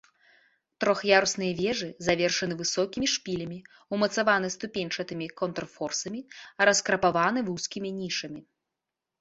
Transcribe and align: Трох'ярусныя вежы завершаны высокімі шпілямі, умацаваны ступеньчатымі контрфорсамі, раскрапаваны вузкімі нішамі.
Трох'ярусныя 0.83 1.51
вежы 1.59 1.89
завершаны 2.07 2.57
высокімі 2.61 3.07
шпілямі, 3.15 3.59
умацаваны 3.97 4.47
ступеньчатымі 4.57 5.25
контрфорсамі, 5.43 6.25
раскрапаваны 6.71 7.39
вузкімі 7.53 7.89
нішамі. 8.01 8.41